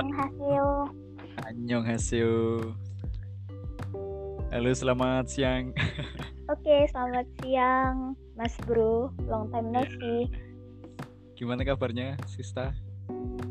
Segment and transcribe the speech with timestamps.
[0.00, 0.68] Annyeonghaseyo.
[1.44, 2.36] Annyeonghaseyo.
[4.48, 5.76] Halo, selamat siang.
[6.56, 9.12] Oke, selamat siang, Mas Bro.
[9.28, 10.32] Long time no see.
[11.36, 12.72] Gimana kabarnya, Sista?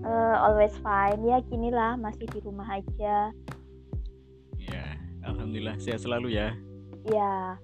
[0.02, 3.30] Uh, always fine ya, gini lah, masih di rumah aja.
[4.58, 4.86] Ya,
[5.22, 6.58] alhamdulillah sehat selalu ya.
[7.06, 7.62] Ya.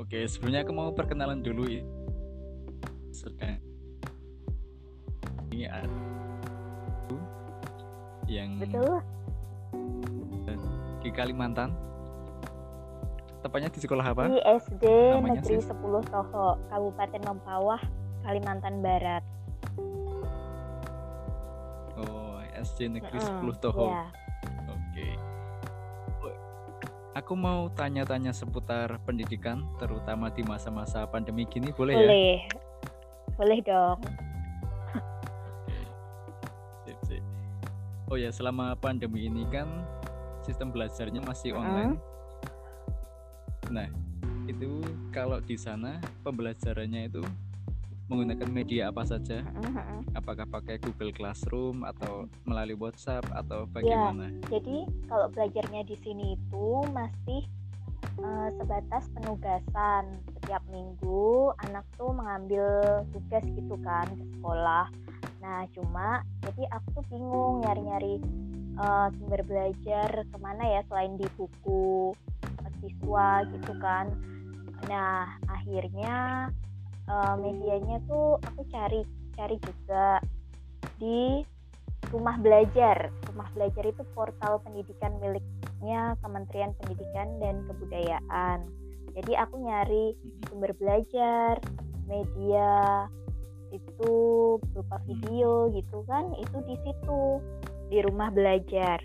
[0.00, 1.68] Oke, sebelumnya aku mau perkenalan dulu.
[3.12, 3.60] Sedang
[5.54, 6.03] ini ada
[8.34, 8.98] yang betul
[11.04, 11.70] di Kalimantan
[13.44, 14.84] tepatnya di sekolah apa di SD
[15.20, 15.68] Namanya Negeri sih?
[15.68, 17.80] 10 Toho Kabupaten Mempawah
[18.24, 19.20] Kalimantan Barat
[22.00, 23.52] oh SD Negeri mm -hmm.
[23.52, 24.08] 10 Toho yeah.
[24.72, 25.08] oke
[27.12, 32.00] aku mau tanya-tanya seputar pendidikan terutama di masa-masa pandemi gini boleh, boleh.
[32.00, 32.36] ya boleh
[33.36, 33.98] boleh dong
[38.14, 39.66] oh ya selama pandemi ini kan
[40.46, 41.98] sistem belajarnya masih online.
[43.74, 43.90] Nah,
[44.46, 44.78] itu
[45.10, 47.26] kalau di sana pembelajarannya itu
[48.06, 49.42] menggunakan media apa saja?
[50.14, 54.30] Apakah pakai Google Classroom atau melalui WhatsApp atau ya, bagaimana?
[54.30, 57.42] Ya, jadi kalau belajarnya di sini itu masih
[58.22, 64.86] uh, sebatas penugasan setiap minggu anak tuh mengambil tugas gitu kan ke sekolah
[65.44, 68.16] Nah, cuma jadi aku tuh bingung nyari-nyari
[68.80, 72.16] uh, sumber belajar ke mana ya selain di buku
[72.80, 74.08] siswa gitu kan.
[74.88, 76.48] Nah, akhirnya
[77.08, 79.04] uh, medianya tuh aku cari
[79.36, 80.20] cari juga
[80.96, 81.44] di
[82.08, 83.12] rumah belajar.
[83.32, 88.68] Rumah belajar itu portal pendidikan miliknya Kementerian Pendidikan dan Kebudayaan.
[89.14, 90.16] Jadi aku nyari
[90.50, 91.62] sumber belajar,
[92.10, 93.06] media,
[93.74, 94.12] itu
[94.70, 95.06] berupa hmm.
[95.10, 97.22] video gitu kan itu di situ
[97.90, 99.02] di rumah belajar.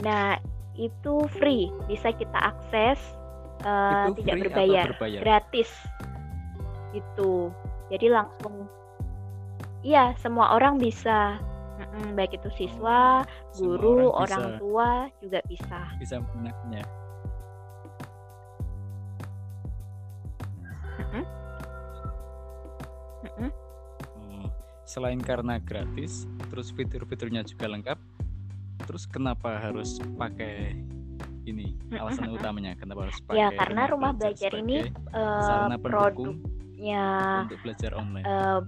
[0.01, 0.33] Nah,
[0.73, 2.97] itu free, bisa kita akses
[3.65, 5.69] uh, itu tidak berbayar, berbayar, gratis.
[6.91, 7.49] Itu.
[7.91, 8.67] Jadi langsung
[9.81, 11.41] Iya, semua orang bisa.
[11.81, 13.25] Mm-mm, baik itu siswa,
[13.57, 15.89] guru, orang, orang tua juga bisa.
[15.97, 16.85] Bisa punyanya.
[24.21, 24.45] Oh,
[24.85, 27.97] selain karena gratis, terus fitur-fiturnya juga lengkap,
[28.85, 30.77] terus kenapa harus pakai
[31.45, 34.77] ini alasan utamanya kenapa harus ya, pakai ya karena rumah, rumah belajar, belajar ini
[35.13, 37.07] uh, produknya
[37.49, 38.25] untuk belajar online.
[38.25, 38.61] uh,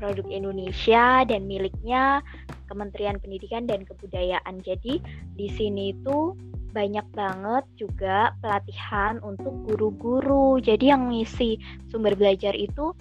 [0.00, 2.24] produk Indonesia dan miliknya
[2.72, 4.64] Kementerian Pendidikan dan Kebudayaan.
[4.64, 5.04] Jadi
[5.36, 6.32] di sini itu
[6.72, 10.56] banyak banget juga pelatihan untuk guru-guru.
[10.62, 11.60] Jadi yang ngisi
[11.92, 12.96] sumber belajar itu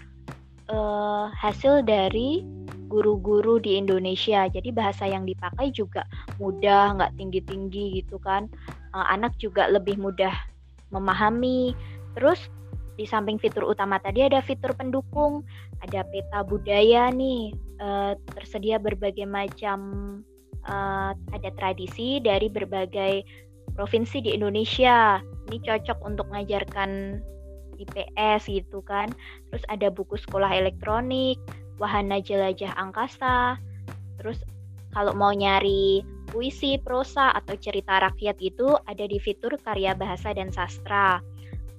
[0.74, 2.44] uh, hasil dari
[2.90, 4.50] guru-guru di Indonesia.
[4.50, 6.04] Jadi bahasa yang dipakai juga
[6.42, 8.50] mudah, nggak tinggi-tinggi gitu kan.
[8.92, 10.34] Uh, anak juga lebih mudah
[10.90, 11.78] memahami.
[12.18, 12.50] Terus
[12.98, 15.46] di samping fitur utama tadi ada fitur pendukung,
[15.86, 17.54] ada peta budaya nih.
[17.80, 19.80] Uh, tersedia berbagai macam
[20.68, 23.24] uh, ada tradisi dari berbagai
[23.78, 25.24] provinsi di Indonesia.
[25.48, 27.22] Ini cocok untuk mengajarkan
[27.80, 29.08] IPS gitu kan.
[29.50, 31.40] Terus ada buku sekolah elektronik,
[31.80, 33.58] wahana jelajah angkasa.
[34.20, 34.38] Terus
[34.92, 40.54] kalau mau nyari puisi, prosa atau cerita rakyat itu ada di fitur karya bahasa dan
[40.54, 41.24] sastra.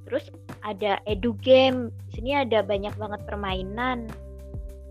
[0.09, 0.27] Terus
[0.67, 1.95] ada edu game.
[2.11, 4.11] Di sini ada banyak banget permainan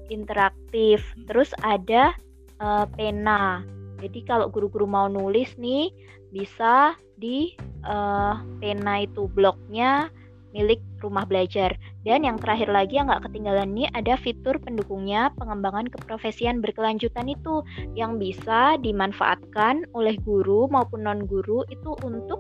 [0.08, 1.04] interaktif.
[1.04, 1.26] Hmm.
[1.28, 2.16] Terus ada
[2.64, 3.64] uh, pena.
[4.00, 5.92] Jadi kalau guru-guru mau nulis nih
[6.32, 7.52] bisa di
[7.84, 10.08] uh, pena itu bloknya
[10.54, 11.76] milik rumah belajar.
[12.04, 17.62] Dan yang terakhir lagi yang nggak ketinggalan nih ada fitur pendukungnya pengembangan keprofesian berkelanjutan itu
[17.94, 22.40] yang bisa dimanfaatkan oleh guru maupun non guru itu untuk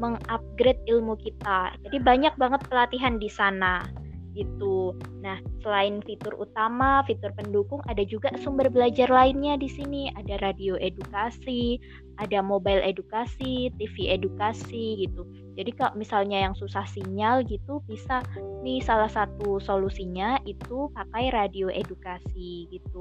[0.00, 1.76] mengupgrade ilmu kita.
[1.86, 3.84] Jadi banyak banget pelatihan di sana
[4.32, 4.96] gitu.
[5.20, 10.08] Nah, selain fitur utama, fitur pendukung, ada juga sumber belajar lainnya di sini.
[10.16, 11.76] Ada radio edukasi,
[12.18, 15.22] ada mobile edukasi, TV edukasi gitu.
[15.52, 18.24] Jadi kalau misalnya yang susah sinyal gitu, bisa
[18.64, 23.00] nih salah satu solusinya itu pakai radio edukasi gitu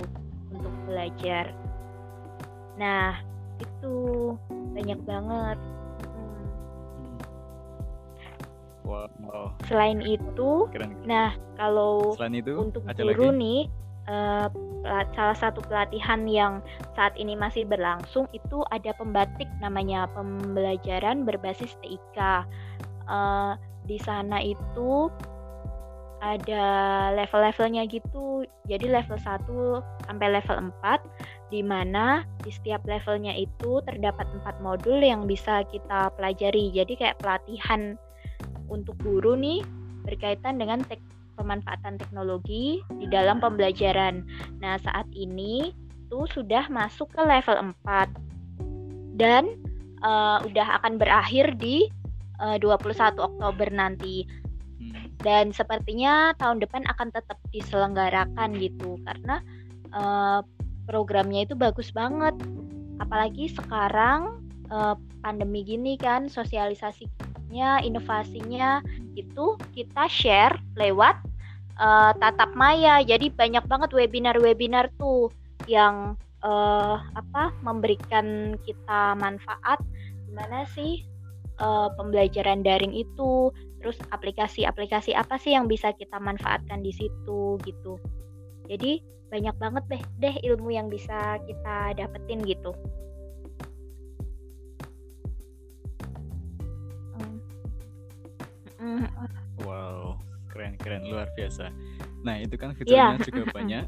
[0.52, 1.56] untuk belajar.
[2.76, 3.16] Nah,
[3.62, 3.96] itu
[4.76, 5.58] banyak banget.
[8.84, 9.56] Wow.
[9.72, 11.08] Selain itu, Keren.
[11.08, 13.40] nah kalau Selain itu untuk guru lagi?
[13.40, 13.60] nih,
[14.10, 14.48] uh,
[15.14, 16.64] salah satu pelatihan yang
[16.98, 22.46] saat ini masih berlangsung itu ada pembatik namanya pembelajaran berbasis TIK.
[23.06, 25.10] Uh, di sana itu
[26.22, 26.66] ada
[27.18, 28.46] level-levelnya gitu.
[28.70, 35.02] Jadi level 1 sampai level 4 di mana di setiap levelnya itu terdapat empat modul
[35.02, 36.70] yang bisa kita pelajari.
[36.72, 37.98] Jadi kayak pelatihan
[38.70, 39.66] untuk guru nih
[40.06, 41.02] berkaitan dengan tek
[41.36, 44.24] pemanfaatan teknologi di dalam pembelajaran.
[44.60, 45.72] Nah, saat ini
[46.12, 49.56] tuh sudah masuk ke level 4 dan
[50.04, 51.88] uh, udah akan berakhir di
[52.44, 54.28] uh, 21 Oktober nanti.
[54.82, 55.08] Hmm.
[55.22, 59.40] Dan sepertinya tahun depan akan tetap diselenggarakan gitu karena
[59.96, 60.42] uh,
[60.90, 62.34] programnya itu bagus banget.
[63.00, 64.44] Apalagi sekarang
[64.74, 67.08] uh, pandemi gini kan sosialisasi
[67.52, 68.72] inovatifnya, inovasinya
[69.16, 71.20] itu kita share lewat
[71.80, 73.02] uh, tatap maya.
[73.02, 75.32] Jadi banyak banget webinar-webinar tuh
[75.70, 79.80] yang uh, apa memberikan kita manfaat
[80.28, 81.04] gimana sih
[81.60, 83.52] uh, pembelajaran daring itu,
[83.84, 88.00] terus aplikasi-aplikasi apa sih yang bisa kita manfaatkan di situ gitu.
[88.70, 92.76] Jadi banyak banget deh deh ilmu yang bisa kita dapetin gitu.
[99.68, 100.18] Wow,
[100.50, 101.70] keren keren luar biasa.
[102.26, 103.86] Nah itu kan fiturnya juga banyak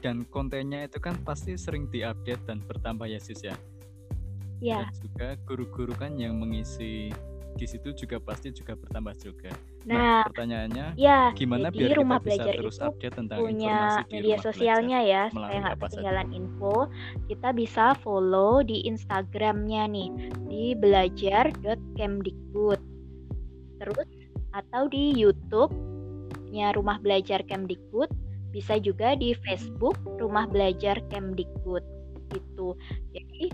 [0.00, 3.52] dan kontennya itu kan pasti sering diupdate dan bertambah ya sis ya.
[4.62, 7.10] Ya, Dan juga guru-guru kan yang mengisi
[7.52, 9.52] di situ juga pasti juga bertambah juga.
[9.82, 13.98] nah pertanyaannya ya gimana jadi biar kita rumah bisa belajar terus itu update tentang punya
[14.06, 15.82] media sosialnya ya supaya Melalui nggak saja?
[15.90, 16.86] ketinggalan info
[17.26, 20.08] kita bisa follow di Instagramnya nih
[20.46, 22.78] di belajar.kemdikbud
[23.82, 24.06] terus
[24.52, 28.08] atau di YouTube-nya Rumah Belajar Kemdikbud
[28.52, 31.82] bisa juga di Facebook Rumah Belajar Kemdikbud
[32.32, 32.76] gitu.
[33.16, 33.48] Jadi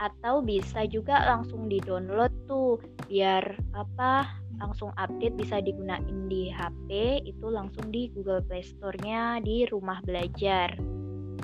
[0.00, 3.44] atau bisa juga langsung di download tuh biar
[3.76, 4.24] apa
[4.56, 10.72] langsung update bisa digunain di HP itu langsung di Google Play Store-nya di Rumah Belajar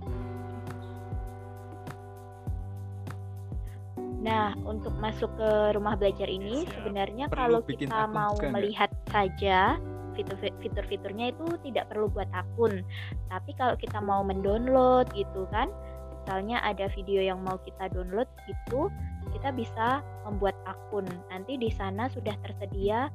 [4.19, 6.75] Nah, untuk masuk ke rumah belajar ini Siap.
[6.75, 8.50] sebenarnya Perlu kalau kita mau nggak?
[8.50, 9.79] melihat saja
[10.19, 12.83] fitur- fitur-fiturnya itu tidak perlu buat akun.
[13.31, 15.71] Tapi kalau kita mau mendownload gitu kan,
[16.12, 18.91] misalnya ada video yang mau kita download itu,
[19.38, 21.07] kita bisa membuat akun.
[21.31, 23.09] Nanti di sana sudah tersedia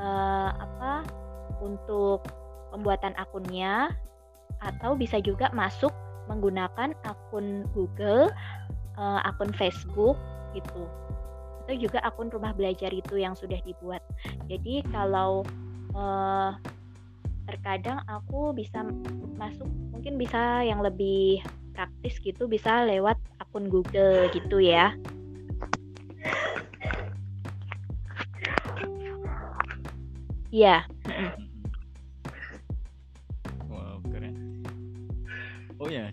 [0.00, 1.04] eh, apa
[1.60, 2.24] untuk
[2.72, 3.92] pembuatan akunnya
[4.60, 5.92] atau bisa juga masuk
[6.26, 8.30] menggunakan akun Google,
[8.98, 10.18] eh, akun Facebook
[10.52, 10.84] gitu.
[11.66, 14.02] Atau juga akun rumah belajar itu yang sudah dibuat.
[14.50, 15.42] Jadi kalau
[15.94, 16.50] eh,
[17.46, 18.82] terkadang aku bisa
[19.38, 21.40] masuk mungkin bisa yang lebih
[21.76, 24.96] praktis gitu bisa lewat akun Google gitu ya.
[30.56, 31.45] Iya, wow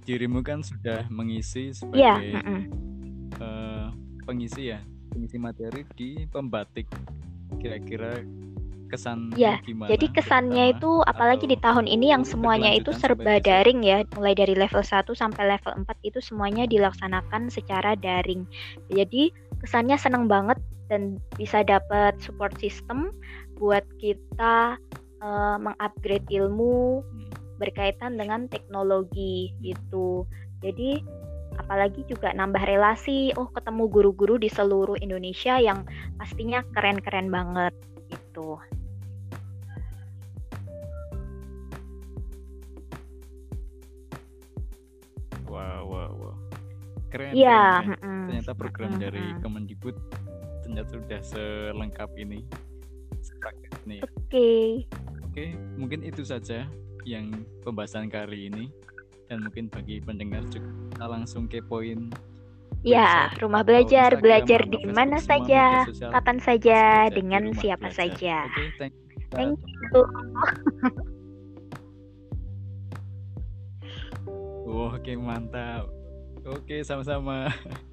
[0.03, 2.61] dirimu kan sudah mengisi iya, sebagai mm-mm.
[3.39, 3.87] eh,
[4.27, 4.79] pengisi ya,
[5.09, 6.87] pengisi materi di pembatik.
[7.57, 8.19] Kira-kira
[8.93, 9.89] kesan Ya, gimana?
[9.89, 14.37] Jadi kesannya terutama itu apalagi di tahun ini yang semuanya itu serba daring ya, mulai
[14.37, 18.45] dari level 1 sampai level 4 itu semuanya dilaksanakan secara daring.
[18.93, 19.33] Jadi
[19.65, 20.61] kesannya seneng banget
[20.93, 23.09] dan bisa dapat support system
[23.57, 24.77] buat kita
[25.25, 30.25] eh, mengupgrade ilmu Hmm, berkaitan dengan teknologi gitu.
[30.63, 31.03] Jadi
[31.57, 35.85] apalagi juga nambah relasi oh ketemu guru-guru di seluruh Indonesia yang
[36.17, 37.73] pastinya keren-keren banget
[38.09, 38.57] gitu
[45.49, 46.35] wow wow wow
[47.13, 48.01] keren Iya, keren, keren.
[48.01, 49.25] mm-mm, ternyata program mm-mm, dari.
[49.45, 49.95] Kemendikbud
[50.65, 52.41] ternyata sudah selengkap ini
[53.21, 54.49] Sepakat nih oke
[55.29, 55.45] oke
[55.77, 56.65] mungkin itu saja
[57.03, 57.31] yang
[57.63, 58.71] pembahasan kali ini
[59.27, 62.11] dan mungkin bagi pendengar juga kita langsung kepoin
[62.83, 66.79] ya rumah belajar Instagram belajar di mana saja sosial kapan saja
[67.11, 67.95] dengan siapa Belajar.
[67.95, 68.65] saja oke
[69.31, 70.03] thank you
[74.73, 75.85] Oke mantap.
[76.47, 77.51] Oke sama-sama.